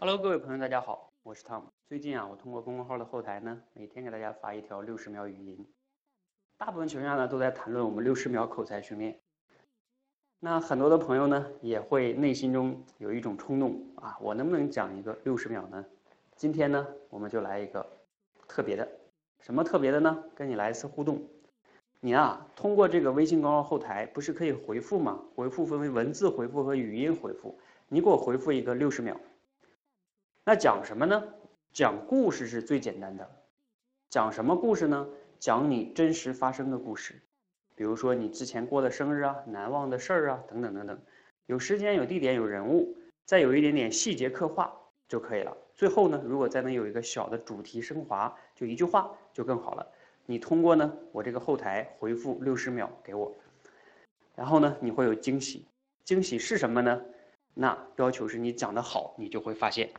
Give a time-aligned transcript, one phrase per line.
[0.00, 1.64] Hello，各位朋友，大家好，我是 Tom。
[1.88, 5.66] 最近啊，我通过公众号的后台呢，每天给大家发一条六十秒语音。
[6.56, 9.18] 大部分情况下呢，都在谈论我们六十秒口才训练。
[10.38, 15.84] 那很多的朋友呢，也会内心中有一种冲动啊，我能不能讲一个六十秒呢？
[16.36, 17.84] 今天呢，我们就来一个
[18.46, 18.88] 特别的，
[19.40, 20.22] 什么特别的呢？
[20.36, 21.20] 跟你来一次互动。
[21.98, 25.20] 你啊，通过这个微信公众号后台，不是可以回复吗？
[25.34, 27.58] 回复分为文字回复和语音回复。
[27.88, 29.20] 你给我回复一个六十秒。
[30.48, 31.22] 那讲什么呢？
[31.74, 33.30] 讲故事是最简单的。
[34.08, 35.06] 讲什么故事呢？
[35.38, 37.20] 讲你真实发生的故事。
[37.74, 40.98] 比如说你之前过的生日啊，难忘的事儿啊，等等等等。
[41.44, 44.74] 有时间、有地点、有人物，再有一点点细节刻画
[45.06, 45.54] 就可以了。
[45.74, 49.86] 最后呢，如果再能有一个小的主题升华，就一句话就更好了。
[50.24, 53.36] 你通过呢，我这个后台回复六十秒给我，
[54.34, 55.66] 然后呢，你会有惊喜。
[56.04, 57.02] 惊喜是什么呢？
[57.52, 59.90] 那要求是你讲得好，你就会发现。